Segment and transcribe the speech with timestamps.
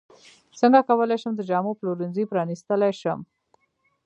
[0.59, 3.19] څنګه کولی شم د جامو پلورنځی پرانستلی شم